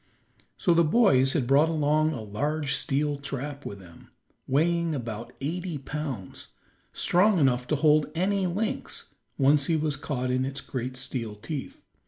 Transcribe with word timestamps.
So 0.57 0.73
the 0.73 0.83
boys 0.83 1.33
had 1.33 1.45
brought 1.45 1.69
along 1.69 2.11
a 2.11 2.23
large 2.23 2.73
steel 2.73 3.17
trap 3.19 3.67
with 3.67 3.77
them, 3.77 4.09
weighing 4.47 4.95
about 4.95 5.31
eighty 5.41 5.77
pounds, 5.77 6.47
strong 6.91 7.37
enough 7.37 7.67
to 7.67 7.75
hold 7.75 8.07
any 8.15 8.47
lynx 8.47 9.13
once 9.37 9.67
he 9.67 9.75
was 9.75 9.95
caught 9.95 10.31
in 10.31 10.43
its 10.43 10.59
great 10.59 10.97
steel 10.97 11.35
teeth. 11.35 11.83